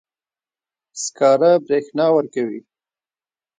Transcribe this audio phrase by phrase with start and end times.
[1.03, 2.59] سکاره برېښنا ورکوي.